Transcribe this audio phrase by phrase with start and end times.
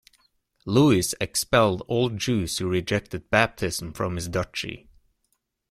[0.65, 4.89] Louis expelled all Jews who rejected baptism from his duchy.